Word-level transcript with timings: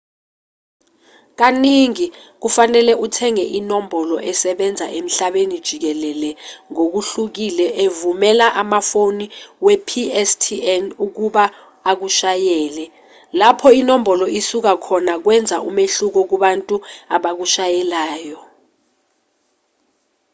kaningi 1.39 2.05
kufanele 2.41 2.93
uthenge 3.05 3.43
inombolo 3.59 4.17
esebenza 4.31 4.85
emhlabeni 4.99 5.57
jikelele 5.67 6.31
ngokuhlukile 6.71 7.65
evumela 7.85 8.47
amafoni 8.61 9.25
we-pstn 9.65 10.85
ukuba 11.05 11.43
akushayele 11.91 12.85
lapho 13.39 13.69
inombolo 13.81 14.25
isuka 14.39 14.71
khona 14.85 15.13
kwenza 15.23 15.55
umehluko 15.69 16.19
kubantu 16.29 16.75
abakushayelayo 17.15 18.39